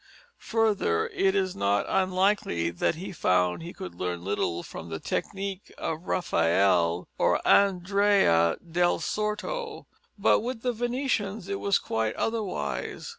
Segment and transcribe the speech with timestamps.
[0.39, 5.71] Further, it is not unlikely that he found he could learn little from the technique
[5.77, 9.85] of Raphael or Andrea del Sarto.
[10.17, 13.09] But with the Venetians it was quite otherwise.